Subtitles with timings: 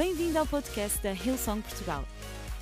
[0.00, 2.08] Bem-vindo ao podcast da Hillsong Portugal.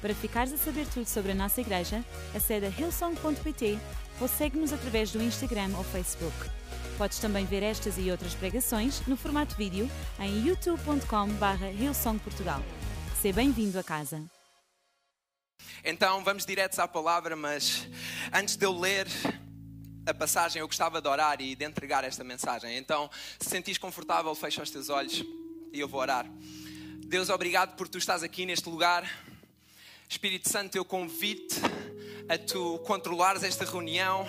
[0.00, 3.78] Para ficares a saber tudo sobre a nossa igreja, acede a hillsong.pt
[4.20, 6.34] ou segue-nos através do Instagram ou Facebook.
[6.98, 9.88] Podes também ver estas e outras pregações no formato vídeo
[10.18, 12.60] em youtube.com.br hillsongportugal.
[13.22, 14.20] Seja bem-vindo a casa.
[15.84, 17.86] Então vamos diretos à palavra, mas
[18.32, 19.06] antes de eu ler
[20.04, 22.76] a passagem, eu gostava de orar e de entregar esta mensagem.
[22.76, 23.08] Então,
[23.38, 25.24] se sentires confortável, fecha os teus olhos
[25.72, 26.26] e eu vou orar.
[27.08, 29.10] Deus, obrigado por tu estás aqui neste lugar.
[30.06, 31.58] Espírito Santo, eu convido-te
[32.28, 34.28] a tu controlares esta reunião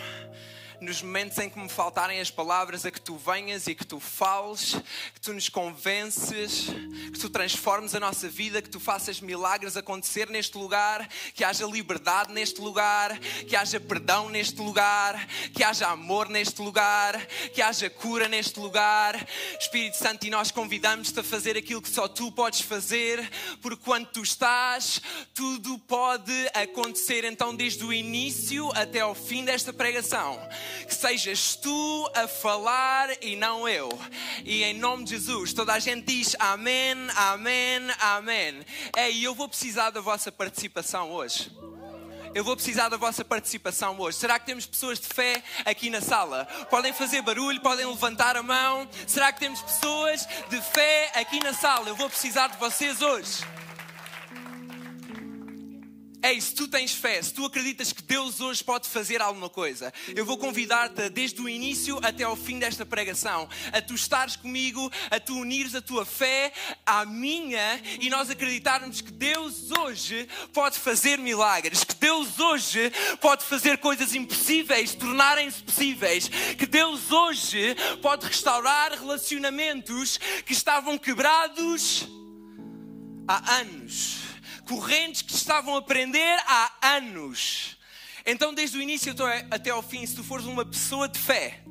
[0.81, 3.99] nos momentos em que me faltarem as palavras, a que tu venhas e que tu
[3.99, 4.75] fales,
[5.13, 6.67] que tu nos convences,
[7.11, 11.65] que tu transformes a nossa vida, que tu faças milagres acontecer neste lugar, que haja
[11.65, 17.89] liberdade neste lugar, que haja perdão neste lugar, que haja amor neste lugar, que haja
[17.89, 19.27] cura neste lugar.
[19.59, 23.29] Espírito Santo, e nós convidamos-te a fazer aquilo que só tu podes fazer,
[23.61, 25.01] porque quando tu estás,
[25.33, 27.25] tudo pode acontecer.
[27.25, 30.39] Então, desde o início até ao fim desta pregação,
[30.87, 33.89] que sejas tu a falar e não eu.
[34.43, 38.65] E em nome de Jesus, toda a gente diz amém, amém, amém.
[38.97, 41.51] Ei, eu vou precisar da vossa participação hoje.
[42.33, 44.17] Eu vou precisar da vossa participação hoje.
[44.17, 46.45] Será que temos pessoas de fé aqui na sala?
[46.69, 48.87] Podem fazer barulho, podem levantar a mão.
[49.07, 51.89] Será que temos pessoas de fé aqui na sala?
[51.89, 53.58] Eu vou precisar de vocês hoje.
[56.21, 59.93] Ei, se tu tens fé, se tu acreditas que Deus hoje pode fazer alguma coisa,
[60.13, 64.91] eu vou convidar-te desde o início até ao fim desta pregação, a tu estares comigo,
[65.09, 66.51] a tu unires a tua fé
[66.85, 73.45] à minha e nós acreditarmos que Deus hoje pode fazer milagres, que Deus hoje pode
[73.45, 82.05] fazer coisas impossíveis tornarem-se possíveis, que Deus hoje pode restaurar relacionamentos que estavam quebrados
[83.25, 84.18] há anos
[84.69, 87.75] correntes que estavam a aprender há anos.
[88.23, 89.11] Então, desde o início
[89.49, 91.63] até ao fim, se tu fores uma pessoa de fé,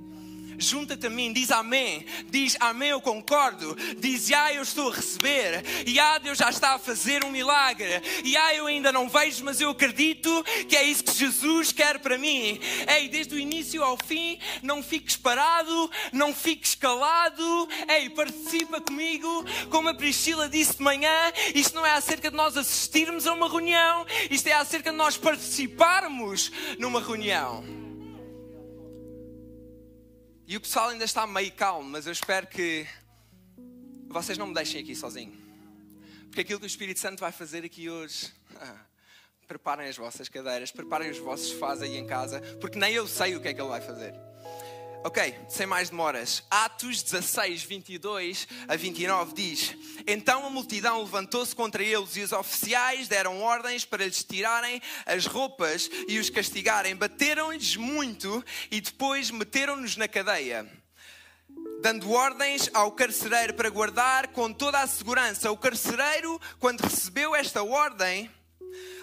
[0.59, 5.65] junta-te a mim, diz amém, diz amém, eu concordo, diz ah, eu estou a receber,
[5.87, 9.45] e ah, Deus já está a fazer um milagre, e ah, eu ainda não vejo,
[9.45, 12.59] mas eu acredito que é isso que Jesus quer para mim.
[12.97, 19.45] Ei, desde o início ao fim, não fiques parado, não fiques calado, ei, participa comigo,
[19.71, 23.49] como a Priscila disse de manhã, isto não é acerca de nós assistirmos a uma
[23.49, 27.78] reunião, isto é acerca de nós participarmos numa reunião.
[30.51, 32.87] E o pessoal ainda está meio calmo, mas eu espero que
[34.09, 35.37] vocês não me deixem aqui sozinho.
[36.25, 38.33] Porque aquilo que o Espírito Santo vai fazer aqui hoje.
[39.47, 43.37] Preparem as vossas cadeiras, preparem os vossos sofás aí em casa, porque nem eu sei
[43.37, 44.15] o que é que ele vai fazer.
[45.05, 46.43] Ok, sem mais demoras.
[46.51, 49.77] Atos 16, 22 a 29 diz:
[50.07, 55.25] Então a multidão levantou-se contra eles e os oficiais deram ordens para lhes tirarem as
[55.27, 56.97] roupas e os castigarem.
[56.97, 60.67] Bateram-lhes muito e depois meteram-nos na cadeia.
[61.81, 65.51] Dando ordens ao carcereiro para guardar com toda a segurança.
[65.53, 68.29] O carcereiro, quando recebeu esta ordem,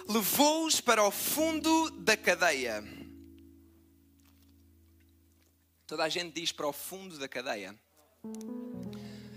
[0.06, 2.95] levou-os para o fundo da cadeia
[5.86, 7.72] Toda a gente diz para o fundo da cadeia.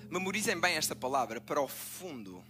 [0.10, 2.44] Memorizem bem esta palavra, para o fundo.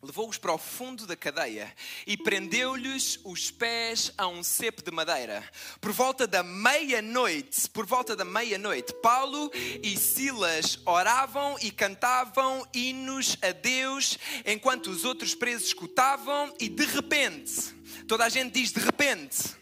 [0.00, 1.74] Levou-os para o fundo da cadeia
[2.06, 5.42] e prendeu-lhes os pés a um cepo de madeira.
[5.80, 9.50] Por volta da meia-noite, por volta da meia-noite, Paulo
[9.82, 16.84] e Silas oravam e cantavam hinos a Deus enquanto os outros presos escutavam e de
[16.84, 17.74] repente,
[18.06, 19.61] toda a gente diz de repente,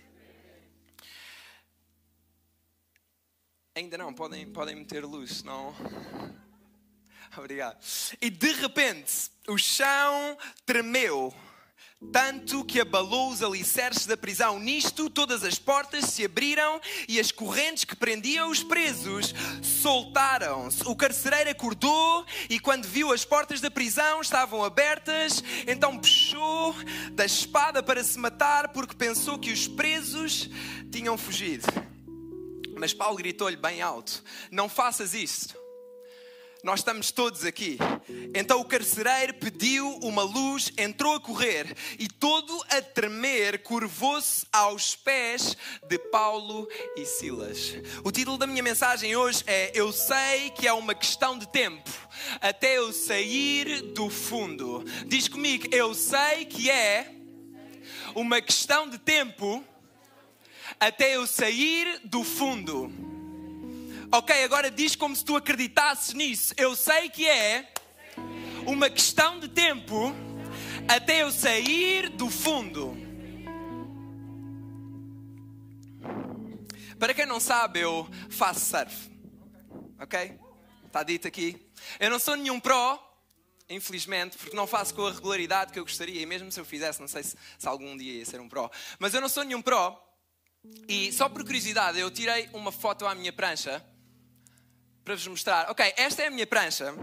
[3.73, 5.73] Ainda não, podem, podem meter luz, não?
[7.39, 7.79] Obrigado.
[8.21, 10.37] E de repente, o chão
[10.67, 11.33] tremeu,
[12.13, 14.59] tanto que abalou os alicerces da prisão.
[14.59, 19.33] Nisto, todas as portas se abriram e as correntes que prendiam os presos
[19.63, 20.83] soltaram-se.
[20.89, 26.75] O carcereiro acordou e, quando viu as portas da prisão estavam abertas, então puxou
[27.13, 30.51] da espada para se matar, porque pensou que os presos
[30.91, 31.90] tinham fugido.
[32.81, 35.55] Mas Paulo gritou-lhe bem alto: Não faças isto.
[36.65, 37.79] Nós estamos todos aqui.
[38.35, 44.95] Então o carcereiro pediu uma luz, entrou a correr e, todo a tremer, curvou-se aos
[44.97, 45.57] pés
[45.89, 46.67] de Paulo
[46.97, 47.75] e Silas.
[48.03, 51.91] O título da minha mensagem hoje é Eu sei que é uma questão de tempo
[52.41, 54.85] até eu sair do fundo.
[55.07, 57.15] Diz comigo: Eu sei que é
[58.15, 59.65] uma questão de tempo
[60.81, 62.91] até eu sair do fundo.
[64.11, 66.55] Ok, agora diz como se tu acreditasses nisso.
[66.57, 67.71] Eu sei que é
[68.67, 70.13] uma questão de tempo
[70.89, 72.97] até eu sair do fundo.
[76.99, 79.11] Para quem não sabe, eu faço surf.
[80.01, 80.39] Ok?
[80.87, 81.71] Está dito aqui.
[81.99, 82.99] Eu não sou nenhum pró,
[83.69, 86.21] infelizmente, porque não faço com a regularidade que eu gostaria.
[86.21, 88.71] E mesmo se eu fizesse, não sei se, se algum dia ia ser um pró.
[88.99, 90.07] Mas eu não sou nenhum pró.
[90.89, 93.85] E só por curiosidade, eu tirei uma foto à minha prancha
[95.05, 95.71] para vos mostrar.
[95.71, 96.95] Ok, esta é a minha prancha.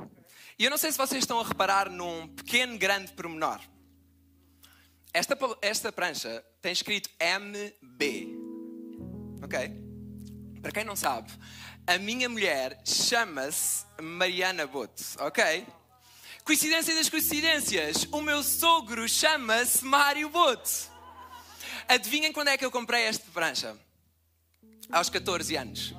[0.60, 3.60] E eu não sei se vocês estão a reparar num pequeno, grande pormenor.
[5.14, 8.38] Esta, esta prancha tem escrito MB.
[9.44, 9.88] Ok?
[10.62, 11.32] Para quem não sabe,
[11.86, 15.04] a minha mulher chama-se Mariana Boto.
[15.20, 15.66] Ok?
[16.44, 20.97] Coincidência das coincidências, o meu sogro chama-se Mário Boto.
[21.88, 23.76] Adivinhem quando é que eu comprei esta prancha?
[24.92, 25.94] Aos 14 anos.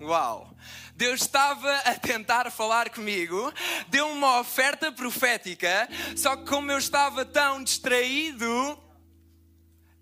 [0.00, 0.52] Uau!
[0.94, 3.52] Deus estava a tentar falar comigo,
[3.88, 8.76] deu uma oferta profética, só que como eu estava tão distraído,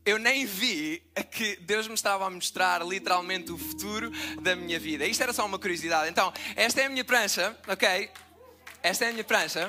[0.07, 4.11] eu nem vi que Deus me estava a mostrar literalmente o futuro
[4.41, 5.05] da minha vida.
[5.05, 6.09] Isto era só uma curiosidade.
[6.09, 8.11] Então, esta é a minha prancha, ok?
[8.83, 9.69] Esta é a minha prancha.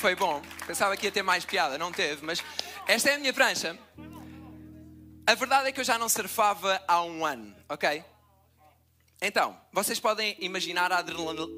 [0.00, 0.42] Foi bom.
[0.66, 2.42] Pensava que ia ter mais piada, não teve, mas
[2.86, 3.78] esta é a minha prancha.
[5.26, 8.04] A verdade é que eu já não surfava há um ano, ok?
[9.20, 10.98] Então, vocês podem imaginar a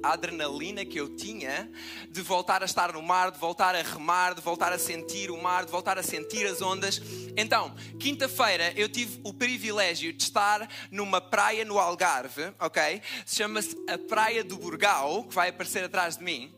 [0.04, 1.70] adrenalina que eu tinha
[2.08, 5.36] de voltar a estar no mar, de voltar a remar, de voltar a sentir o
[5.36, 7.00] mar, de voltar a sentir as ondas.
[7.36, 13.02] Então, quinta-feira eu tive o privilégio de estar numa praia no Algarve, ok?
[13.26, 16.54] Chama-se a Praia do Burgal, que vai aparecer atrás de mim.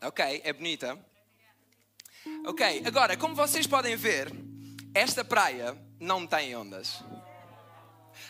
[0.00, 1.07] Ok, é bonita.
[2.46, 4.32] Ok, agora, como vocês podem ver,
[4.94, 7.02] esta praia não tem ondas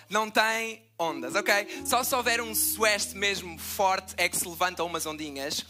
[0.09, 1.83] não tem ondas, ok?
[1.85, 5.65] Só se houver um sueste mesmo forte é que se levantam umas ondinhas.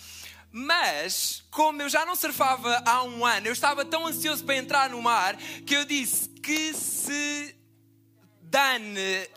[0.50, 4.90] Mas, como eu já não surfava há um ano, eu estava tão ansioso para entrar
[4.90, 7.54] no mar que eu disse que se
[8.40, 9.28] dane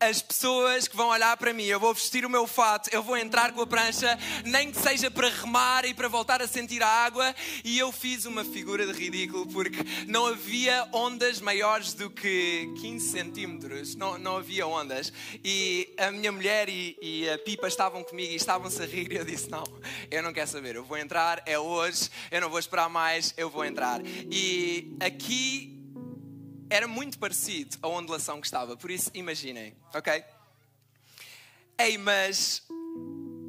[0.00, 3.18] as pessoas que vão olhar para mim, eu vou vestir o meu fato, eu vou
[3.18, 6.88] entrar com a prancha, nem que seja para remar e para voltar a sentir a
[6.88, 12.72] água, e eu fiz uma figura de ridículo porque não havia ondas maiores do que
[12.80, 15.12] 15 centímetros, não, não havia ondas.
[15.44, 19.16] E a minha mulher e, e a Pipa estavam comigo e estavam-se a rir, e
[19.16, 19.64] eu disse: Não,
[20.10, 23.50] eu não quero saber, eu vou entrar, é hoje, eu não vou esperar mais, eu
[23.50, 24.00] vou entrar.
[24.30, 25.79] E aqui
[26.70, 30.24] era muito parecido a ondulação que estava, por isso imaginem, ok?
[31.76, 32.62] Ei, mas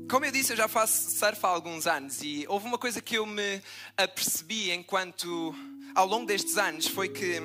[0.09, 3.15] como eu disse, eu já faço surf há alguns anos e houve uma coisa que
[3.15, 3.61] eu me
[3.95, 5.55] apercebi enquanto
[5.93, 7.39] ao longo destes anos foi que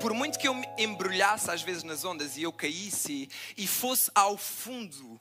[0.00, 4.10] por muito que eu me embrulhasse às vezes nas ondas e eu caísse e fosse
[4.14, 5.20] ao fundo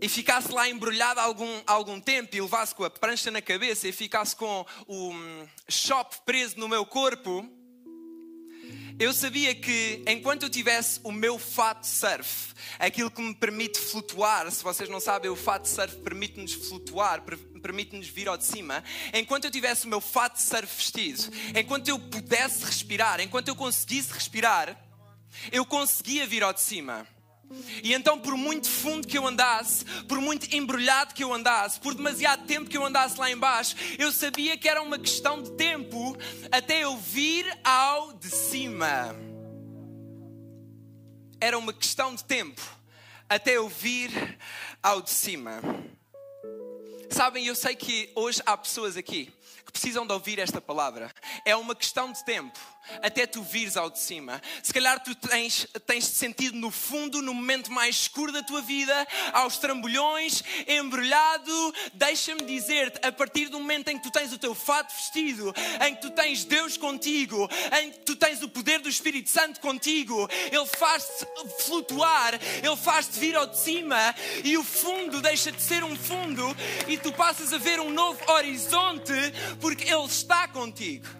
[0.00, 3.92] e ficasse lá embrulhado algum, algum tempo e levasse com a prancha na cabeça e
[3.92, 7.48] ficasse com o hum, shop preso no meu corpo,
[8.98, 14.50] eu sabia que enquanto eu tivesse o meu fato surf, aquilo que me permite flutuar,
[14.50, 17.22] se vocês não sabem, o fato surf permite-nos flutuar,
[17.62, 18.82] permite-nos vir ao de cima.
[19.14, 24.12] Enquanto eu tivesse o meu fato surf vestido, enquanto eu pudesse respirar, enquanto eu conseguisse
[24.12, 24.76] respirar,
[25.52, 27.06] eu conseguia vir ao de cima.
[27.82, 31.94] E então, por muito fundo que eu andasse, por muito embrulhado que eu andasse, por
[31.94, 36.16] demasiado tempo que eu andasse lá embaixo, eu sabia que era uma questão de tempo
[36.50, 39.16] até eu vir ao de cima.
[41.40, 42.60] Era uma questão de tempo
[43.28, 44.38] até eu vir
[44.82, 45.60] ao de cima.
[47.10, 49.32] Sabem, eu sei que hoje há pessoas aqui
[49.64, 51.10] que precisam de ouvir esta palavra.
[51.44, 52.58] É uma questão de tempo
[53.02, 54.40] até tu vires ao de cima.
[54.62, 59.06] Se calhar tu tens, tens sentido no fundo, no momento mais escuro da tua vida,
[59.32, 61.74] aos trambolhões, embrulhado.
[61.94, 65.54] Deixa-me dizer-te, a partir do momento em que tu tens o teu fato vestido,
[65.86, 67.48] em que tu tens Deus contigo,
[67.80, 71.26] em que tu tens o poder do Espírito Santo contigo, Ele faz-te
[71.64, 74.14] flutuar, Ele faz-te vir ao de cima
[74.44, 78.18] e o fundo deixa de ser um fundo e tu passas a ver um novo
[78.30, 79.12] horizonte
[79.60, 81.17] porque Ele está contigo.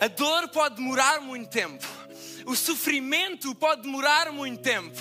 [0.00, 1.86] A dor pode demorar muito tempo,
[2.46, 4.98] o sofrimento pode demorar muito tempo.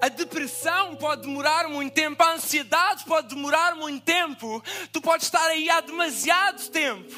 [0.00, 4.62] A depressão pode demorar muito tempo, a ansiedade pode demorar muito tempo.
[4.92, 7.14] Tu podes estar aí há demasiado tempo.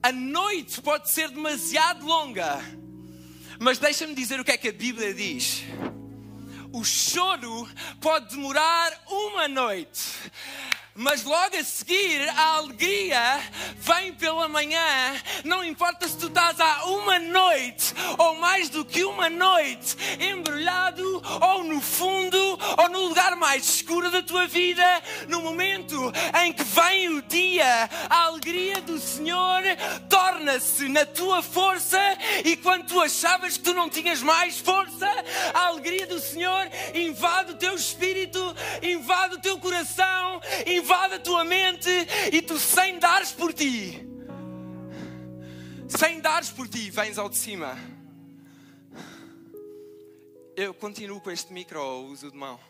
[0.00, 2.60] A noite pode ser demasiado longa.
[3.58, 5.64] Mas deixa-me dizer o que é que a Bíblia diz
[6.72, 7.68] o choro
[8.00, 10.00] pode demorar uma noite,
[10.94, 13.40] Mas logo a seguir, a alegria
[13.76, 14.80] vem pela manhã.
[15.44, 21.22] Não importa se tu estás há uma noite ou mais do que uma noite embrulhado
[21.40, 22.36] ou no fundo
[22.76, 24.84] ou no lugar mais escuro da tua vida,
[25.28, 26.12] no momento
[26.44, 29.62] em que vem o dia, a alegria do Senhor
[30.08, 32.00] torna-se na tua força
[32.44, 35.08] e quando tu achavas que tu não tinhas mais força,
[35.54, 41.44] a alegria do Senhor invade o teu espírito, invade o teu coração, invade a tua
[41.44, 41.88] mente
[42.32, 44.06] e tu, sem dares por ti,
[45.88, 47.78] sem dares por ti, vens ao de cima.
[50.56, 52.60] Eu continuo com este micro uso de mão.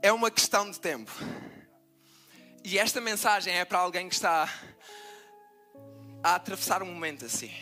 [0.00, 1.12] É uma questão de tempo.
[2.64, 4.48] E esta mensagem é para alguém que está
[6.22, 7.52] a atravessar um momento assim.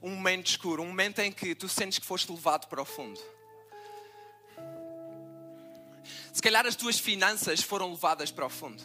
[0.00, 3.20] Um momento escuro, um momento em que tu sentes que foste levado para o fundo.
[6.38, 8.80] Se calhar as tuas finanças foram levadas para o fundo.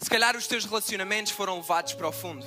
[0.00, 2.44] Se calhar os teus relacionamentos foram levados para o fundo.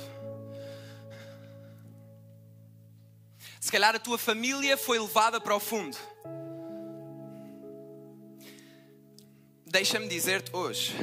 [3.58, 5.96] Se calhar a tua família foi levada para o fundo.
[9.64, 10.94] Deixa-me dizer-te hoje,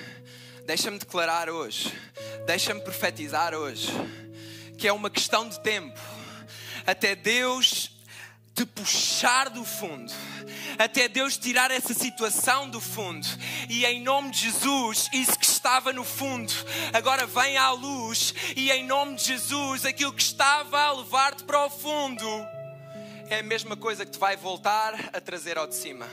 [0.68, 1.92] deixa-me declarar hoje,
[2.46, 3.92] deixa-me profetizar hoje,
[4.78, 6.00] que é uma questão de tempo
[6.86, 7.97] até Deus
[8.58, 10.12] te puxar do fundo,
[10.80, 13.28] até Deus tirar essa situação do fundo,
[13.70, 16.52] e em nome de Jesus, isso que estava no fundo
[16.92, 21.68] agora vem à luz, e em nome de Jesus, aquilo que estava a levar-te para
[21.68, 22.28] o fundo
[23.30, 26.10] é a mesma coisa que te vai voltar a trazer ao de cima.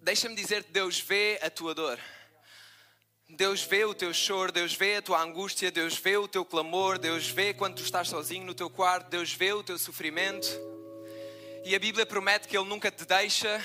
[0.00, 2.00] Deixa-me dizer-te, Deus vê a tua dor.
[3.42, 6.96] Deus vê o teu choro, Deus vê a tua angústia, Deus vê o teu clamor,
[6.96, 10.46] Deus vê quando tu estás sozinho no teu quarto, Deus vê o teu sofrimento.
[11.64, 13.60] E a Bíblia promete que Ele nunca te deixa,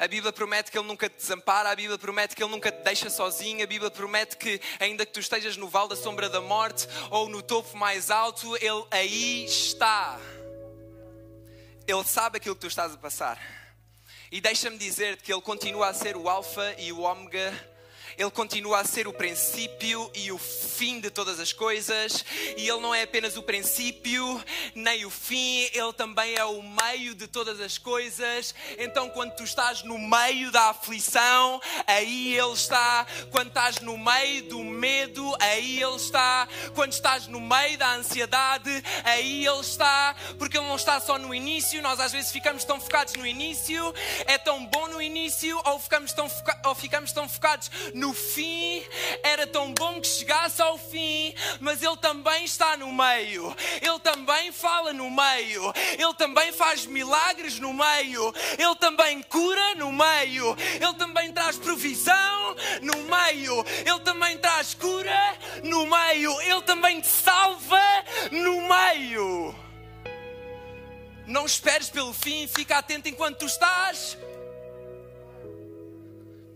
[0.00, 2.82] a Bíblia promete que Ele nunca te desampara, a Bíblia promete que Ele nunca te
[2.82, 6.40] deixa sozinho, a Bíblia promete que, ainda que tu estejas no vale da sombra da
[6.40, 10.18] morte ou no topo mais alto, Ele aí está.
[11.86, 13.40] Ele sabe aquilo que tu estás a passar.
[14.32, 17.73] E deixa-me dizer-te que Ele continua a ser o Alfa e o Ômega
[18.16, 22.24] ele continua a ser o princípio e o fim de todas as coisas,
[22.56, 24.42] e Ele não é apenas o princípio
[24.74, 28.54] nem o fim, Ele também é o meio de todas as coisas.
[28.78, 33.06] Então, quando tu estás no meio da aflição, aí Ele está.
[33.30, 36.48] Quando estás no meio do medo, aí Ele está.
[36.74, 38.70] Quando estás no meio da ansiedade,
[39.04, 40.14] aí Ele está.
[40.38, 43.94] Porque Ele não está só no início, nós às vezes ficamos tão focados no início,
[44.26, 48.12] é tão bom no início, ou ficamos tão, foca ou ficamos tão focados no no
[48.12, 48.84] fim,
[49.22, 54.52] era tão bom que chegasse ao fim, mas Ele também está no meio, Ele também
[54.52, 60.94] fala no meio, Ele também faz milagres no meio, Ele também cura no meio, Ele
[60.98, 68.04] também traz provisão no meio, Ele também traz cura no meio, Ele também te salva
[68.30, 69.54] no meio.
[71.26, 74.18] Não esperes pelo fim, fica atento enquanto tu estás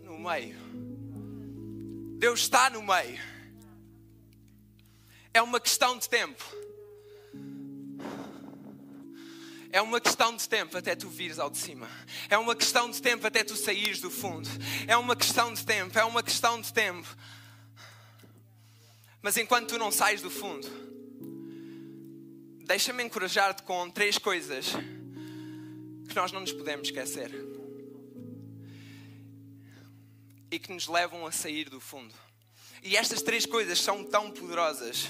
[0.05, 0.69] no meio.
[2.19, 3.21] Deus está no meio.
[5.33, 6.45] É uma questão de tempo.
[9.71, 11.89] É uma questão de tempo até tu vires ao de cima.
[12.29, 14.49] É uma questão de tempo até tu saíres do fundo.
[14.89, 15.97] É uma questão de tempo.
[15.97, 17.07] É uma questão de tempo.
[19.23, 20.67] Mas enquanto tu não sais do fundo,
[22.67, 24.73] deixa-me encorajar-te com três coisas
[26.09, 27.31] que nós não nos podemos esquecer
[30.51, 32.15] e que nos levam a sair do fundo.
[32.83, 35.09] E estas três coisas são tão poderosas.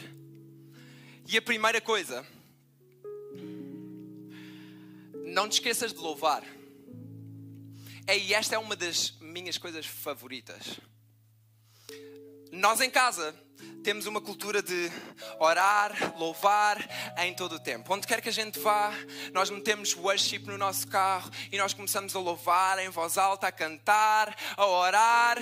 [1.26, 2.26] E a primeira coisa,
[5.26, 6.42] não te esqueças de louvar.
[8.08, 10.80] E esta é uma das minhas coisas favoritas.
[12.52, 13.34] Nós em casa
[13.82, 14.90] temos uma cultura de
[15.38, 16.78] orar, louvar
[17.18, 17.92] em todo o tempo.
[17.92, 18.92] Onde quer que a gente vá,
[19.32, 23.52] nós metemos worship no nosso carro e nós começamos a louvar em voz alta, a
[23.52, 25.38] cantar, a orar.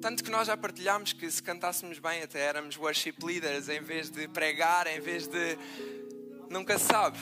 [0.00, 4.10] Tanto que nós já partilhámos que se cantássemos bem, até éramos worship leaders em vez
[4.10, 5.58] de pregar, em vez de.
[6.50, 7.18] Nunca se sabe.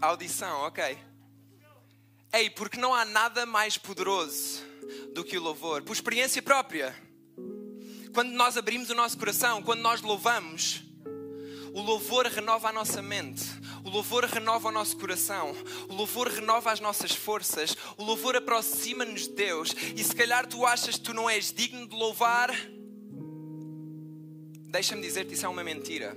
[0.00, 0.98] Audição, ok.
[2.32, 4.62] Ei, porque não há nada mais poderoso
[5.12, 7.11] do que o louvor, por experiência própria.
[8.12, 10.82] Quando nós abrimos o nosso coração, quando nós louvamos,
[11.72, 13.42] o louvor renova a nossa mente,
[13.82, 15.56] o louvor renova o nosso coração,
[15.88, 19.74] o louvor renova as nossas forças, o louvor aproxima-nos de Deus.
[19.96, 22.50] E se calhar tu achas que tu não és digno de louvar,
[24.68, 26.14] deixa-me dizer-te, isso é uma mentira.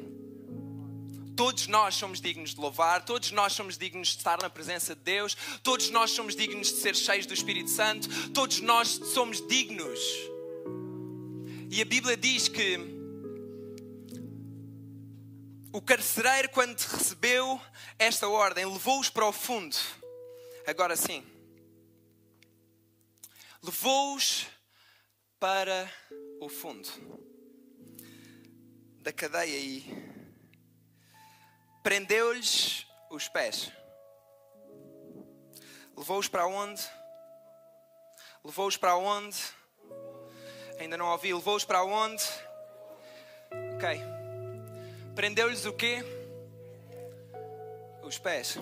[1.33, 5.01] Todos nós somos dignos de louvar, todos nós somos dignos de estar na presença de
[5.01, 9.99] Deus, todos nós somos dignos de ser cheios do Espírito Santo, todos nós somos dignos.
[11.69, 12.77] E a Bíblia diz que
[15.73, 17.59] o carcereiro, quando recebeu
[17.99, 19.75] esta ordem, levou-os para o fundo.
[20.65, 21.25] Agora sim,
[23.61, 24.47] levou-os
[25.39, 25.91] para
[26.39, 26.89] o fundo
[29.01, 29.85] da cadeia e
[31.83, 33.71] prendeu-lhes os pés.
[35.97, 36.81] Levou-os para onde?
[38.43, 39.37] Levou-os para onde?
[40.79, 41.33] Ainda não ouvi.
[41.33, 42.23] Levou-os para onde?
[43.75, 44.01] Ok.
[45.15, 46.03] Prendeu-lhes o quê?
[48.03, 48.57] Os pés.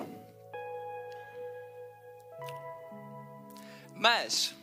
[3.95, 4.53] Mas,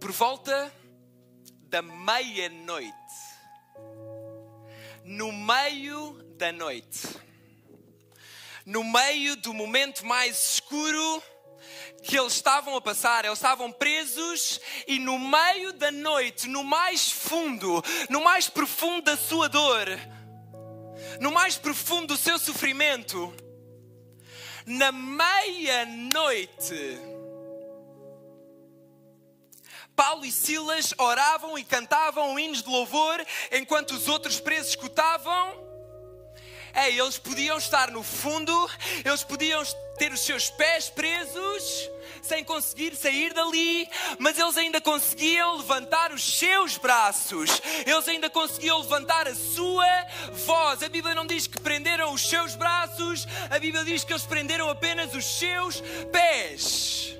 [0.00, 0.72] por volta
[1.68, 2.92] da meia-noite,
[5.04, 7.08] no meio da noite,
[8.64, 11.22] no meio do momento mais escuro
[12.16, 17.10] que eles estavam a passar, eles estavam presos e no meio da noite, no mais
[17.10, 19.86] fundo, no mais profundo da sua dor,
[21.20, 23.34] no mais profundo do seu sofrimento,
[24.64, 26.48] na meia-noite,
[29.94, 35.66] Paulo e Silas oravam e cantavam hinos de louvor enquanto os outros presos escutavam.
[36.72, 38.70] É, eles podiam estar no fundo,
[39.04, 39.62] eles podiam
[39.98, 41.90] ter os seus pés presos,
[42.26, 48.78] sem conseguir sair dali, mas eles ainda conseguiam levantar os seus braços, eles ainda conseguiam
[48.78, 49.86] levantar a sua
[50.32, 50.82] voz.
[50.82, 54.68] A Bíblia não diz que prenderam os seus braços, a Bíblia diz que eles prenderam
[54.68, 57.15] apenas os seus pés.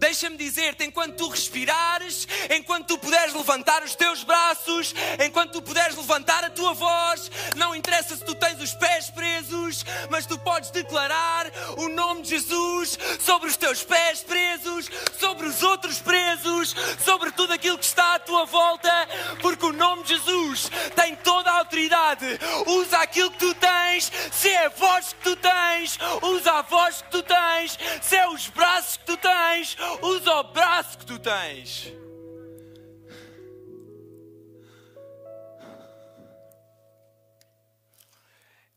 [0.00, 2.26] Deixa-me dizer-te, enquanto tu respirares,
[2.56, 7.76] enquanto tu puderes levantar os teus braços, enquanto tu puderes levantar a tua voz, não
[7.76, 12.98] interessa se tu tens os pés presos, mas tu podes declarar o nome de Jesus
[13.20, 14.88] sobre os teus pés presos,
[15.18, 18.90] sobre os outros presos, sobre tudo aquilo que está à tua volta,
[19.42, 22.38] porque o nome de Jesus tem toda a autoridade.
[22.66, 27.02] Usa aquilo que tu tens, se é a voz que tu tens, usa a voz
[27.02, 31.92] que tu tens, se é os braços tu tens, usa o braço que tu tens.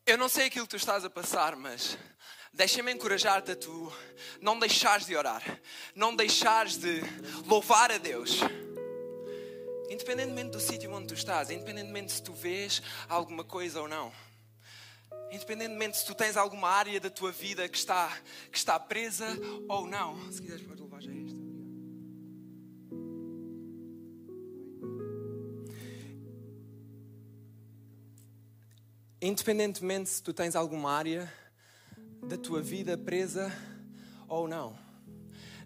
[0.05, 1.97] Eu não sei aquilo que tu estás a passar, mas
[2.51, 3.93] deixa-me encorajar-te a tu
[4.41, 5.43] não deixares de orar,
[5.95, 7.01] não deixares de
[7.45, 8.39] louvar a Deus.
[9.89, 14.11] Independentemente do sítio onde tu estás, independentemente se tu vês alguma coisa ou não.
[15.31, 18.15] Independentemente se tu tens alguma área da tua vida que está,
[18.51, 19.25] que está presa
[19.67, 20.31] ou não.
[20.31, 21.41] Se quiseres, levar já isto.
[29.19, 31.31] Independentemente se tu tens alguma área
[32.27, 33.51] da tua vida presa
[34.27, 34.77] ou não.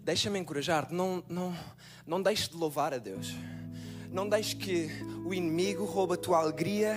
[0.02, 1.54] Deixa-me encorajar-te, não, não,
[2.06, 3.28] não deixes de louvar a Deus.
[4.10, 4.90] Não deixes que
[5.24, 6.96] o inimigo roube a tua alegria,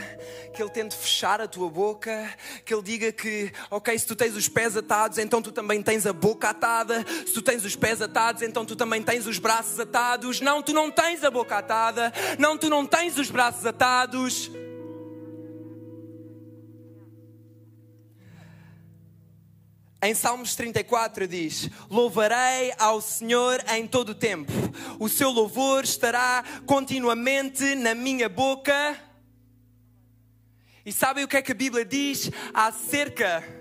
[0.53, 4.35] que ele tente fechar a tua boca, que ele diga que, ok, se tu tens
[4.35, 7.05] os pés atados, então tu também tens a boca atada.
[7.25, 10.39] Se tu tens os pés atados, então tu também tens os braços atados.
[10.39, 12.13] Não, tu não tens a boca atada.
[12.39, 14.49] Não, tu não tens os braços atados.
[20.03, 24.51] Em Salmos 34 diz: Louvarei ao Senhor em todo o tempo,
[24.99, 28.99] o seu louvor estará continuamente na minha boca.
[30.83, 33.60] E sabem o que é que a Bíblia diz acerca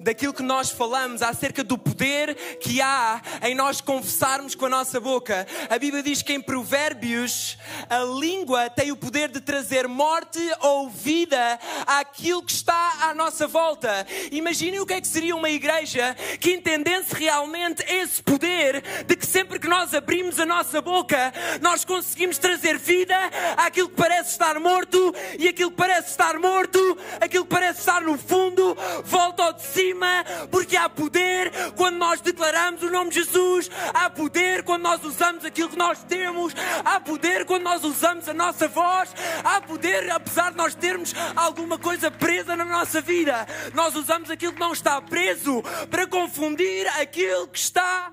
[0.00, 4.98] daquilo que nós falamos, acerca do poder que há em nós confessarmos com a nossa
[4.98, 5.46] boca.
[5.68, 7.58] A Bíblia diz que em Provérbios
[7.88, 13.46] a língua tem o poder de trazer morte ou vida àquilo que está à nossa
[13.46, 14.06] volta.
[14.32, 19.26] Imaginem o que é que seria uma igreja que entendesse realmente esse poder de que
[19.26, 23.16] sempre que nós abrimos a nossa boca, nós conseguimos trazer vida
[23.56, 28.00] àquilo que parece estar morto e aquilo que parece estar morto, aquilo que parece estar
[28.00, 33.10] no fundo, volta ao de cima cima, porque há poder quando nós declaramos o nome
[33.10, 37.84] de Jesus, há poder quando nós usamos aquilo que nós temos, há poder quando nós
[37.84, 39.12] usamos a nossa voz,
[39.44, 43.46] há poder apesar de nós termos alguma coisa presa na nossa vida.
[43.74, 48.12] Nós usamos aquilo que não está preso para confundir aquilo que está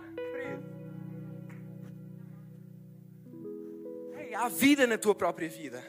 [4.36, 5.84] há vida na tua própria vida.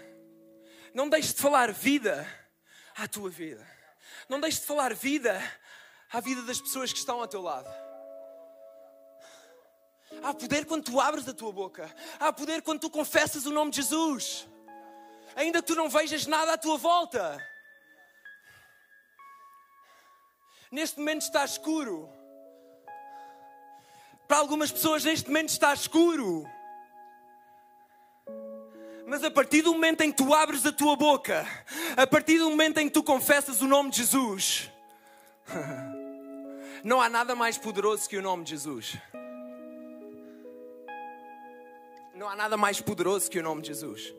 [0.94, 2.26] Não deixes de falar vida
[2.96, 3.66] à tua vida.
[4.28, 5.38] Não deixes de falar vida
[6.12, 7.68] à vida das pessoas que estão ao teu lado.
[10.22, 11.94] Há poder quando tu abres a tua boca.
[12.18, 14.48] Há poder quando tu confessas o nome de Jesus.
[15.36, 17.38] Ainda que tu não vejas nada à tua volta.
[20.70, 22.08] Neste momento está escuro.
[24.26, 26.44] Para algumas pessoas, neste momento está escuro.
[29.06, 31.46] Mas a partir do momento em que tu abres a tua boca,
[31.96, 34.70] a partir do momento em que tu confessas o nome de Jesus,
[36.84, 38.96] não há nada mais poderoso que o nome de Jesus.
[42.14, 44.14] Não há nada mais poderoso que o nome de Jesus.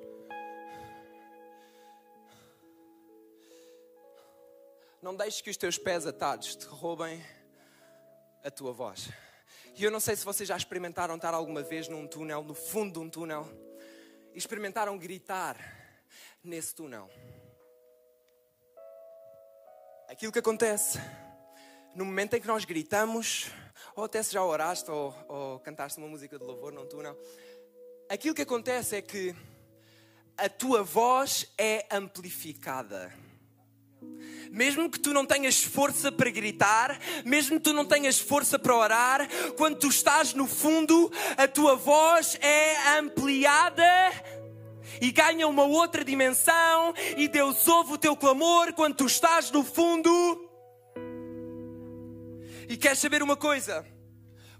[5.01, 7.23] Não deixes que os teus pés atados te roubem
[8.43, 9.09] a tua voz.
[9.75, 12.99] E eu não sei se vocês já experimentaram estar alguma vez num túnel, no fundo
[12.99, 13.47] de um túnel,
[14.33, 15.57] e experimentaram gritar
[16.43, 17.09] nesse túnel.
[20.09, 20.99] Aquilo que acontece
[21.95, 23.47] no momento em que nós gritamos,
[23.95, 27.17] ou até se já oraste ou, ou cantaste uma música de louvor num túnel,
[28.09, 29.35] aquilo que acontece é que
[30.37, 33.13] a tua voz é amplificada.
[34.49, 38.75] Mesmo que tu não tenhas força para gritar, mesmo que tu não tenhas força para
[38.75, 43.83] orar, quando tu estás no fundo, a tua voz é ampliada
[45.01, 49.63] e ganha uma outra dimensão, e Deus ouve o teu clamor quando tu estás no
[49.63, 50.48] fundo.
[52.69, 53.83] E queres saber uma coisa?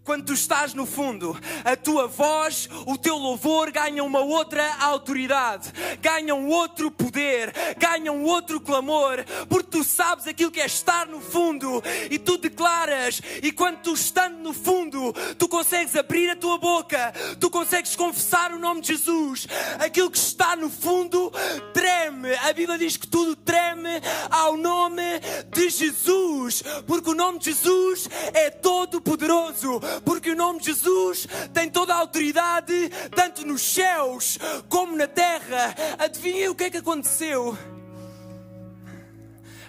[0.03, 5.71] Quando tu estás no fundo, a tua voz, o teu louvor ganha uma outra autoridade,
[6.01, 11.05] ganha um outro poder, ganha um outro clamor, porque tu sabes aquilo que é estar
[11.05, 16.35] no fundo e tu declaras, e quando tu estando no fundo, tu consegues abrir a
[16.35, 19.47] tua boca, tu consegues confessar o nome de Jesus,
[19.79, 21.31] aquilo que está no fundo
[21.73, 22.33] treme.
[22.35, 28.09] A Bíblia diz que tudo treme ao nome de Jesus, porque o nome de Jesus
[28.33, 34.37] é todo poderoso porque o nome de Jesus tem toda a autoridade, tanto nos céus
[34.67, 35.75] como na terra.
[35.97, 37.57] Adivinha o que é que aconteceu?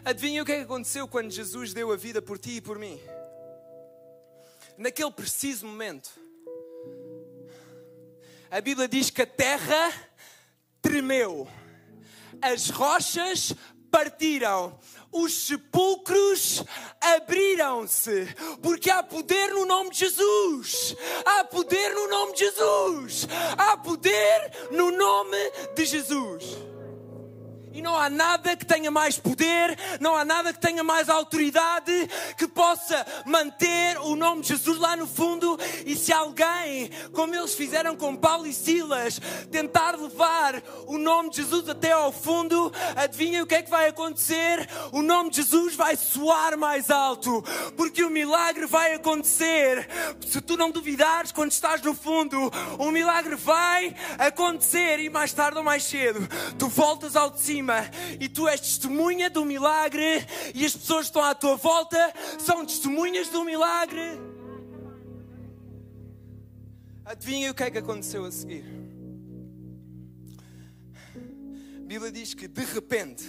[0.04, 2.78] Adivinha o que é que aconteceu quando Jesus deu a vida por ti e por
[2.78, 2.98] mim?
[4.78, 6.10] Naquele preciso momento,
[8.50, 9.92] a Bíblia diz que a terra
[10.80, 11.46] tremeu,
[12.40, 13.54] as rochas
[13.90, 14.78] partiram,
[15.12, 16.62] os sepulcros
[17.00, 18.28] abriram-se,
[18.62, 20.96] porque há poder no nome de Jesus.
[21.24, 23.28] Há poder no nome de Jesus.
[23.56, 25.38] Há poder no nome
[25.74, 26.69] de Jesus.
[27.72, 31.92] E não há nada que tenha mais poder, não há nada que tenha mais autoridade
[32.36, 35.58] que possa manter o nome de Jesus lá no fundo.
[35.86, 41.36] E se alguém, como eles fizeram com Paulo e Silas, tentar levar o nome de
[41.36, 44.68] Jesus até ao fundo, adivinha o que é que vai acontecer?
[44.92, 47.42] O nome de Jesus vai soar mais alto,
[47.76, 49.88] porque o milagre vai acontecer.
[50.26, 55.58] Se tu não duvidares quando estás no fundo, o milagre vai acontecer e mais tarde
[55.58, 56.28] ou mais cedo
[56.58, 61.00] tu voltas ao de cima cima e tu és testemunha do milagre e as pessoas
[61.00, 64.18] que estão à tua volta são testemunhas do milagre.
[67.04, 68.64] Adivinha o que é que aconteceu a seguir?
[71.76, 73.24] A Bíblia diz que de repente,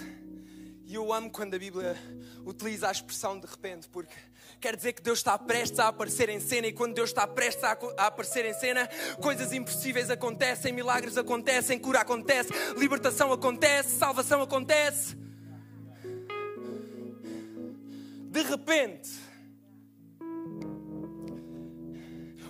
[0.85, 1.97] e eu amo quando a Bíblia
[2.45, 4.15] utiliza a expressão de repente, porque
[4.61, 7.63] quer dizer que Deus está prestes a aparecer em cena e quando Deus está prestes
[7.63, 8.87] a, a aparecer em cena,
[9.19, 15.17] coisas impossíveis acontecem, milagres acontecem, cura acontece, libertação acontece, salvação acontece.
[18.29, 19.09] De repente,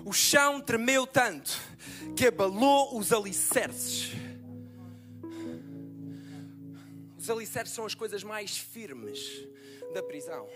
[0.05, 1.59] o chão tremeu tanto
[2.15, 4.11] que abalou os alicerces.
[7.17, 9.47] Os alicerces são as coisas mais firmes
[9.93, 10.47] da prisão.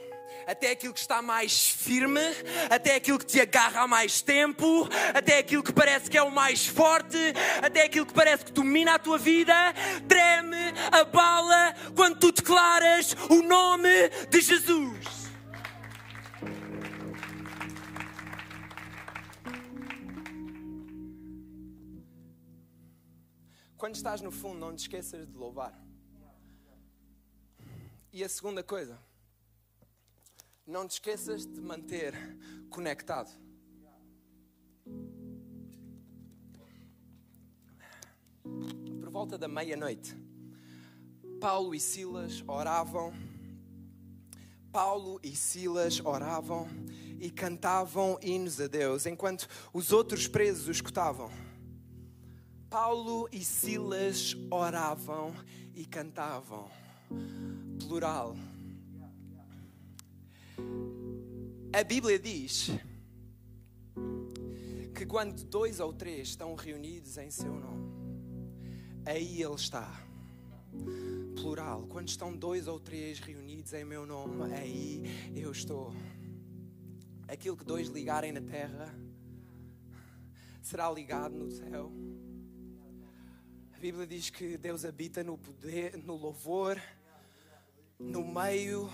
[0.47, 2.21] Até aquilo que está mais firme,
[2.69, 6.31] até aquilo que te agarra há mais tempo, até aquilo que parece que é o
[6.31, 7.17] mais forte,
[7.61, 9.53] até aquilo que parece que domina a tua vida,
[10.07, 15.25] treme, abala quando tu declaras o nome de Jesus.
[23.77, 25.79] Quando estás no fundo, não te esqueças de louvar.
[28.11, 28.97] E a segunda coisa,
[30.65, 32.15] não te esqueças de manter
[32.69, 33.31] conectado.
[38.99, 40.17] Por volta da meia-noite,
[41.39, 43.13] Paulo e Silas oravam.
[44.71, 46.67] Paulo e Silas oravam
[47.19, 51.29] e cantavam hinos a Deus, enquanto os outros presos o escutavam.
[52.69, 55.33] Paulo e Silas oravam
[55.73, 56.69] e cantavam.
[57.79, 58.35] Plural
[61.75, 62.69] a Bíblia diz
[64.95, 67.91] que quando dois ou três estão reunidos em seu nome,
[69.05, 70.01] aí Ele está.
[71.35, 71.85] plural.
[71.87, 75.03] Quando estão dois ou três reunidos em meu nome, aí
[75.35, 75.93] eu estou.
[77.27, 78.97] Aquilo que dois ligarem na terra
[80.61, 81.91] será ligado no céu.
[83.73, 86.81] A Bíblia diz que Deus habita no poder, no louvor,
[87.99, 88.89] no meio,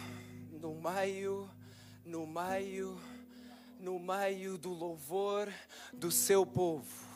[0.60, 1.48] no meio,
[2.06, 3.00] no meio,
[3.80, 5.52] no meio do louvor
[5.94, 7.11] do seu povo.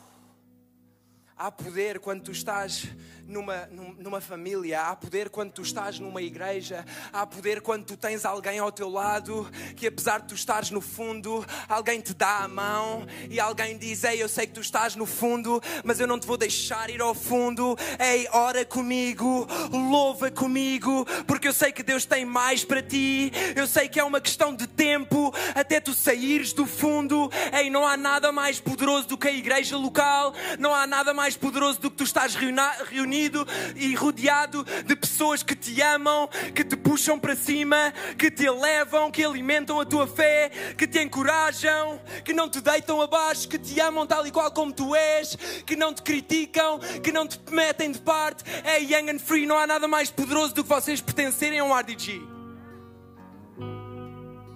[1.38, 2.88] Há poder quando tu estás
[3.26, 3.68] numa,
[3.98, 8.58] numa família, há poder quando tu estás numa igreja, há poder quando tu tens alguém
[8.58, 9.46] ao teu lado
[9.76, 14.02] que, apesar de tu estares no fundo, alguém te dá a mão e alguém diz:
[14.04, 17.02] Ei, eu sei que tu estás no fundo, mas eu não te vou deixar ir
[17.02, 17.76] ao fundo.
[17.98, 23.30] Ei, ora comigo, louva comigo, porque eu sei que Deus tem mais para ti.
[23.54, 27.30] Eu sei que é uma questão de tempo até tu saíres do fundo.
[27.52, 31.25] Ei, não há nada mais poderoso do que a igreja local, não há nada mais
[31.26, 36.62] mais poderoso do que tu estás reunido e rodeado de pessoas que te amam, que
[36.62, 42.00] te puxam para cima, que te elevam, que alimentam a tua fé, que te encorajam,
[42.24, 45.34] que não te deitam abaixo, que te amam tal e qual como tu és,
[45.66, 48.44] que não te criticam, que não te metem de parte.
[48.62, 51.76] É Young and Free, não há nada mais poderoso do que vocês pertencerem a um
[51.76, 52.22] RDG.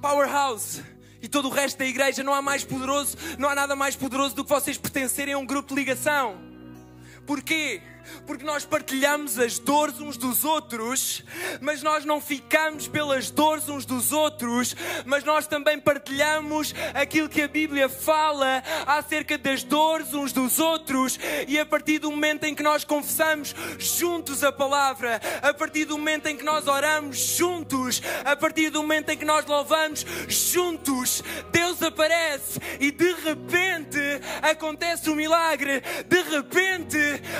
[0.00, 0.84] Powerhouse
[1.20, 4.36] e todo o resto da igreja não há mais poderoso, não há nada mais poderoso
[4.36, 6.49] do que vocês pertencerem a um grupo de ligação.
[7.26, 7.82] Porquê?
[8.26, 11.22] Porque nós partilhamos as dores uns dos outros,
[11.60, 17.42] mas nós não ficamos pelas dores uns dos outros, mas nós também partilhamos aquilo que
[17.42, 22.54] a Bíblia fala acerca das dores uns dos outros, e a partir do momento em
[22.54, 28.02] que nós confessamos juntos a palavra, a partir do momento em que nós oramos juntos,
[28.24, 33.98] a partir do momento em que nós louvamos juntos, Deus aparece e de repente
[34.42, 36.98] acontece um milagre, de repente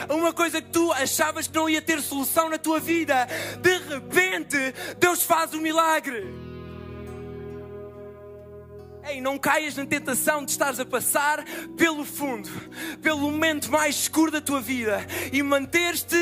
[0.08, 3.26] uma coisa que tu achavas que não ia ter solução na tua vida,
[3.60, 4.56] de repente
[4.98, 6.26] Deus faz o um milagre.
[9.06, 11.44] Ei, não caias na tentação de estares a passar
[11.76, 12.48] pelo fundo,
[13.00, 16.16] pelo momento mais escuro da tua vida e manter-te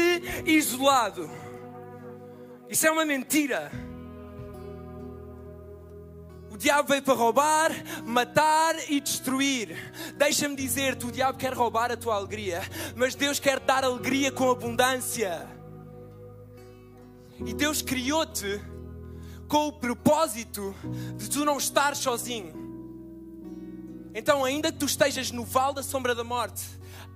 [0.47, 1.29] isolado.
[2.69, 3.88] Isso é uma mentira
[6.59, 7.71] diabo veio para roubar,
[8.05, 9.77] matar e destruir.
[10.17, 12.61] Deixa-me dizer-te: o diabo quer roubar a tua alegria,
[12.97, 15.47] mas Deus quer dar alegria com abundância.
[17.47, 18.61] E Deus criou-te
[19.49, 20.75] com o propósito
[21.17, 22.53] de tu não estar sozinho.
[24.15, 26.65] Então, ainda que tu estejas no vale da sombra da morte,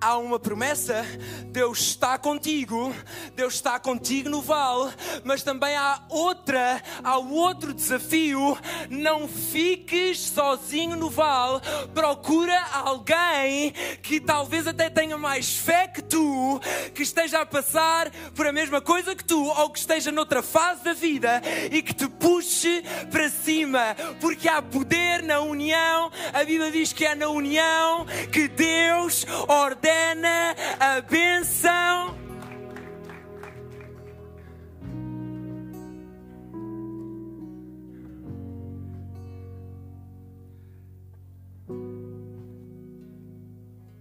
[0.03, 1.05] há uma promessa,
[1.45, 2.93] Deus está contigo,
[3.35, 4.91] Deus está contigo no vale,
[5.23, 8.57] mas também há outra, há outro desafio,
[8.89, 11.61] não fiques sozinho no vale,
[11.93, 16.59] procura alguém que talvez até tenha mais fé que tu,
[16.93, 20.83] que esteja a passar por a mesma coisa que tu, ou que esteja noutra fase
[20.83, 26.71] da vida e que te puxe para cima, porque há poder na união, a Bíblia
[26.71, 32.17] diz que é na união que Deus ordena ordena a benção.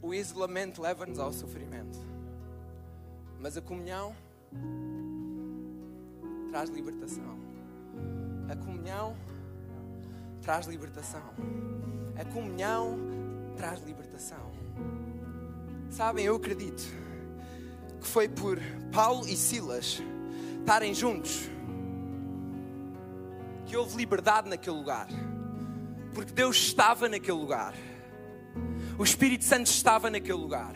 [0.00, 1.98] O isolamento leva-nos ao sofrimento,
[3.40, 4.14] mas a comunhão
[6.50, 7.38] traz libertação.
[8.48, 9.16] A comunhão
[10.42, 11.22] traz libertação.
[12.18, 12.98] A comunhão
[13.56, 14.52] traz libertação.
[15.92, 16.82] Sabem, eu acredito
[18.00, 18.58] que foi por
[18.90, 20.00] Paulo e Silas
[20.58, 21.50] estarem juntos
[23.66, 25.06] que houve liberdade naquele lugar.
[26.14, 27.74] Porque Deus estava naquele lugar.
[28.98, 30.74] O Espírito Santo estava naquele lugar.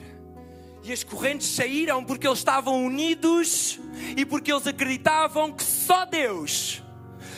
[0.82, 3.80] E as correntes saíram porque eles estavam unidos
[4.14, 6.82] e porque eles acreditavam que só Deus,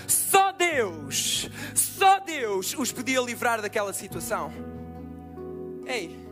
[0.09, 4.53] só Deus, só Deus os podia livrar daquela situação.
[5.87, 6.28] Ei,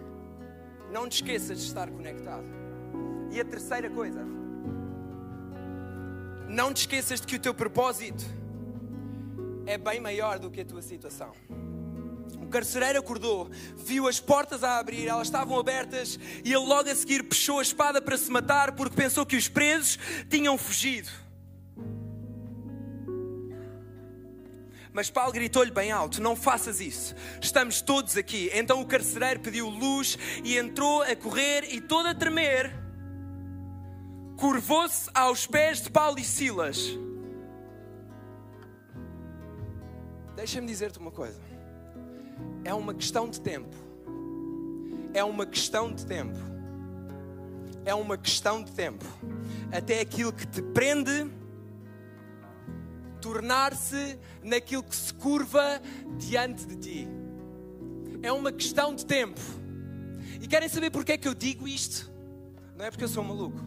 [0.96, 2.46] não te esqueças de estar conectado.
[3.30, 4.24] E a terceira coisa,
[6.48, 8.24] não te esqueças de que o teu propósito
[9.66, 11.35] é bem maior do que a tua situação.
[12.40, 16.94] O carcereiro acordou, viu as portas a abrir, elas estavam abertas e ele logo a
[16.94, 19.98] seguir puxou a espada para se matar porque pensou que os presos
[20.30, 21.11] tinham fugido.
[24.96, 28.50] Mas Paulo gritou-lhe bem alto: Não faças isso, estamos todos aqui.
[28.54, 32.72] Então o carcereiro pediu luz e entrou a correr e todo a tremer.
[34.38, 36.98] Curvou-se aos pés de Paulo e Silas.
[40.35, 41.42] Deixa-me dizer-te uma coisa.
[42.64, 43.76] É uma questão de tempo.
[45.12, 46.38] É uma questão de tempo.
[47.85, 49.04] é uma questão de tempo.
[49.70, 51.30] Até aquilo que te prende
[53.20, 55.81] tornar-se naquilo que se curva
[56.18, 57.09] diante de ti.
[58.22, 59.40] É uma questão de tempo.
[60.40, 62.11] E querem saber porque é que eu digo isto?
[62.76, 63.61] Não é porque eu sou maluco.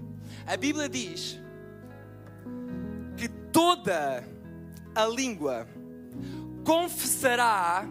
[0.45, 1.39] A Bíblia diz
[3.17, 4.27] que toda
[4.95, 5.67] a língua
[6.63, 7.87] confessará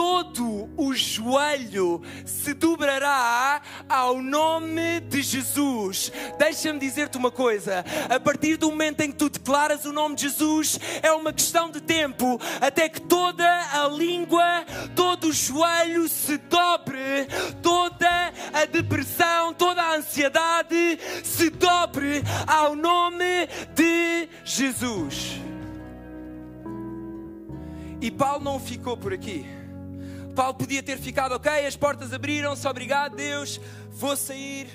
[0.00, 6.10] todo o joelho se dobrará ao nome de Jesus.
[6.38, 10.22] Deixa-me dizer-te uma coisa: a partir do momento em que tu declaras o nome de
[10.22, 14.64] Jesus, é uma questão de tempo até que toda a língua,
[14.96, 17.26] todo o joelho se dobre,
[17.62, 25.38] toda a depressão, toda a ansiedade se dobre ao nome de Jesus.
[28.00, 29.59] E Paulo não ficou por aqui.
[30.40, 34.70] Paulo podia ter ficado, ok, as portas abriram-se, obrigado Deus, vou sair.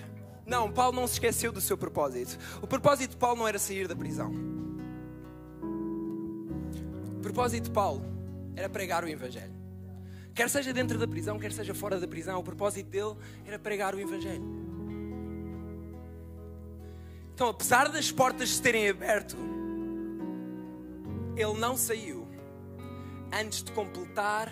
[0.45, 2.37] Não, Paulo não se esqueceu do seu propósito.
[2.61, 4.31] O propósito de Paulo não era sair da prisão.
[7.17, 8.05] O propósito de Paulo
[8.55, 9.55] era pregar o Evangelho.
[10.35, 13.95] Quer seja dentro da prisão, quer seja fora da prisão, o propósito dele era pregar
[13.95, 14.45] o Evangelho.
[17.33, 19.35] Então, apesar das portas se terem aberto,
[21.35, 22.27] ele não saiu
[23.33, 24.51] antes de completar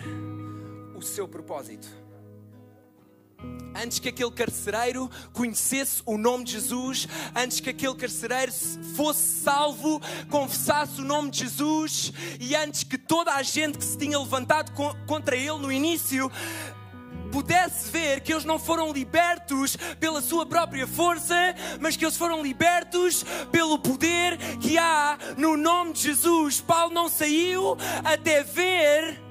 [0.94, 1.88] o seu propósito.
[3.74, 8.52] Antes que aquele carcereiro conhecesse o nome de Jesus, antes que aquele carcereiro
[8.96, 13.98] fosse salvo, confessasse o nome de Jesus, e antes que toda a gente que se
[13.98, 14.72] tinha levantado
[15.06, 16.30] contra ele no início
[17.34, 21.34] pudesse ver que eles não foram libertos pela sua própria força,
[21.80, 26.60] mas que eles foram libertos pelo poder que há no nome de Jesus.
[26.60, 29.23] Paulo não saiu até ver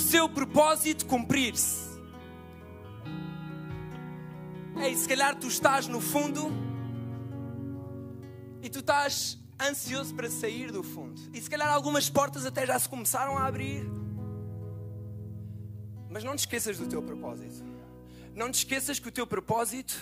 [0.00, 1.90] seu propósito cumprir-se.
[4.82, 6.50] Ei, se calhar tu estás no fundo
[8.62, 11.20] e tu estás ansioso para sair do fundo.
[11.32, 13.84] E se calhar algumas portas até já se começaram a abrir.
[16.08, 17.62] Mas não te esqueças do teu propósito.
[18.34, 19.94] Não te esqueças que o teu propósito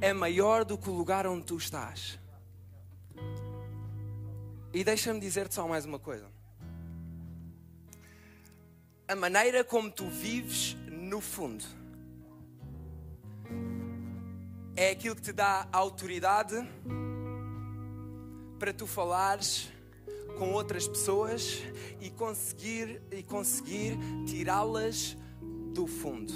[0.00, 2.18] é maior do que o lugar onde tu estás.
[4.72, 6.35] E deixa-me dizer-te só mais uma coisa
[9.08, 11.64] a maneira como tu vives no fundo
[14.74, 16.56] é aquilo que te dá autoridade
[18.58, 19.72] para tu falares
[20.36, 21.62] com outras pessoas
[22.00, 25.16] e conseguir e conseguir tirá-las
[25.72, 26.32] do fundo.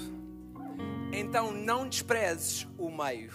[1.13, 3.33] Então não desprezes o meio.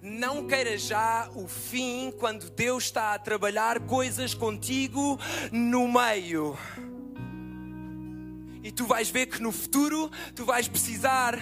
[0.00, 5.18] Não queiras já o fim quando Deus está a trabalhar coisas contigo
[5.50, 6.56] no meio.
[8.62, 11.38] E tu vais ver que no futuro tu vais precisar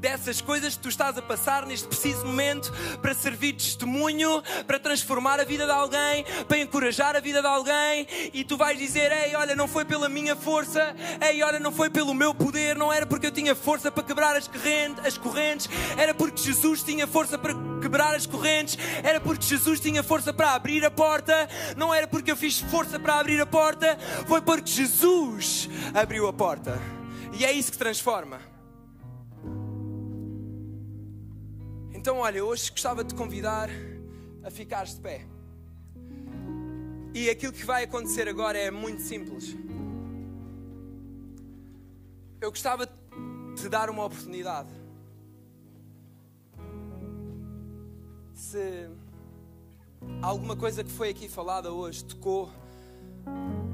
[0.00, 4.78] dessas coisas que tu estás a passar neste preciso momento para servir de testemunho, para
[4.78, 9.10] transformar a vida de alguém, para encorajar a vida de alguém, e tu vais dizer:
[9.12, 12.92] Ei, olha, não foi pela minha força, ei, olha, não foi pelo meu poder, não
[12.92, 17.06] era porque eu tinha força para quebrar as correntes, as correntes era porque Jesus tinha
[17.06, 21.92] força para quebrar as correntes, era porque Jesus tinha força para abrir a porta, não
[21.92, 26.80] era porque eu fiz força para abrir a porta, foi porque Jesus abriu a porta.
[27.32, 28.47] E é isso que transforma.
[31.98, 33.68] Então, olha, hoje gostava de te convidar
[34.44, 35.26] a ficares de pé.
[37.12, 39.56] E aquilo que vai acontecer agora é muito simples.
[42.40, 42.92] Eu gostava de
[43.60, 44.68] te dar uma oportunidade.
[48.32, 48.88] Se
[50.22, 52.48] alguma coisa que foi aqui falada hoje tocou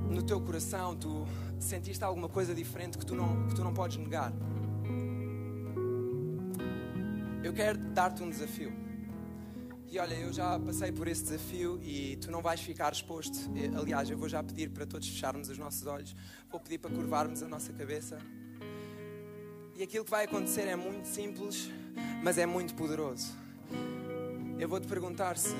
[0.08, 1.26] no teu coração, tu
[1.60, 4.32] sentiste alguma coisa diferente que tu não, que tu não podes negar
[7.44, 8.72] eu quero dar-te um desafio.
[9.90, 13.38] E olha, eu já passei por esse desafio e tu não vais ficar exposto.
[13.78, 16.16] Aliás, eu vou já pedir para todos fecharmos os nossos olhos,
[16.50, 18.18] vou pedir para curvarmos a nossa cabeça.
[19.76, 21.70] E aquilo que vai acontecer é muito simples,
[22.22, 23.36] mas é muito poderoso.
[24.58, 25.54] Eu vou te perguntar se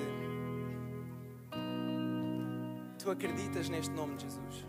[2.99, 4.65] tu acreditas neste nome de Jesus.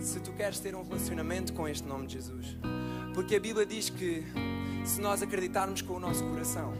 [0.00, 2.56] Se tu queres ter um relacionamento com este nome de Jesus.
[3.14, 4.24] Porque a Bíblia diz que
[4.88, 6.72] se nós acreditarmos com o nosso coração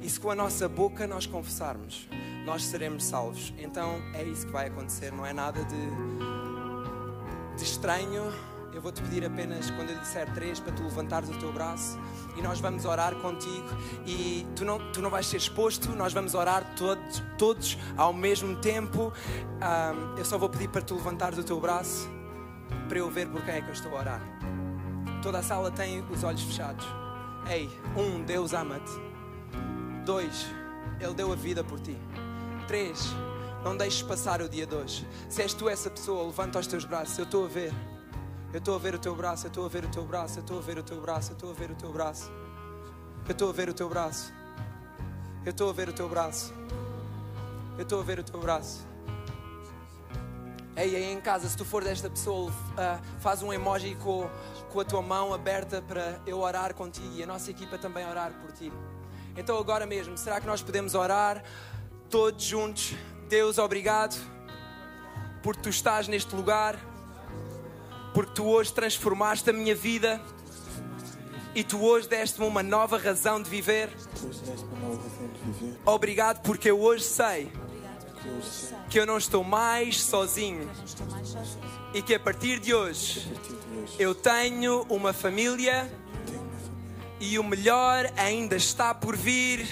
[0.00, 2.08] e se com a nossa boca nós confessarmos,
[2.46, 3.52] nós seremos salvos.
[3.58, 8.32] Então é isso que vai acontecer, não é nada de, de estranho.
[8.72, 11.98] Eu vou te pedir apenas, quando eu disser três, para tu levantares o teu braço
[12.36, 13.66] e nós vamos orar contigo.
[14.06, 18.56] E tu não, tu não vais ser exposto, nós vamos orar todos, todos ao mesmo
[18.56, 19.12] tempo.
[19.60, 22.08] Um, eu só vou pedir para tu levantares o teu braço
[22.88, 24.22] para eu ver por quem é que eu estou a orar.
[25.20, 26.86] Toda a sala tem os olhos fechados.
[27.48, 28.90] Ei, um, Deus ama-te.
[30.04, 30.46] Dois,
[31.00, 31.96] Ele deu a vida por ti.
[32.66, 33.14] Três,
[33.64, 35.06] não deixes passar o dia de hoje.
[35.28, 37.18] Se és tu essa pessoa, levanta os teus braços.
[37.18, 37.72] Eu estou a ver.
[38.52, 40.42] Eu estou a ver o teu braço, eu estou a ver o teu braço, eu
[40.42, 42.32] estou a ver o teu braço, eu estou a ver o teu braço.
[43.26, 44.32] Eu estou a ver o teu braço.
[45.44, 46.52] Eu estou a ver o teu braço.
[47.76, 48.86] Eu estou a ver o teu braço.
[50.76, 54.28] Ei, aí em casa, se tu for desta pessoa, uh, faz um emoji com,
[54.70, 58.32] com a tua mão aberta para eu orar contigo e a nossa equipa também orar
[58.40, 58.72] por ti.
[59.36, 61.42] Então, agora mesmo, será que nós podemos orar
[62.08, 62.94] todos juntos?
[63.28, 64.16] Deus, obrigado
[65.42, 66.78] porque tu estás neste lugar,
[68.14, 70.20] porque tu hoje transformaste a minha vida
[71.54, 73.90] e tu hoje deste-me uma nova razão de viver.
[75.84, 77.50] Obrigado porque eu hoje sei
[78.88, 80.68] que eu não estou mais sozinho
[81.94, 83.30] e que a partir de hoje
[83.98, 85.90] eu tenho uma família
[87.20, 89.66] e o melhor ainda está por vir.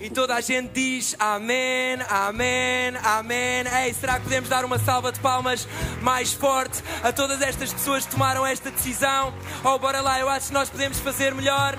[0.00, 3.64] E toda a gente diz amém, amém, amém.
[3.84, 5.66] Ei, será que podemos dar uma salva de palmas
[6.02, 9.32] mais forte a todas estas pessoas que tomaram esta decisão?
[9.64, 11.78] Oh, bora lá, eu acho que nós podemos fazer melhor.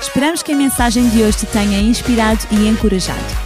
[0.00, 3.45] Esperamos que a mensagem de hoje te tenha inspirado e encorajado.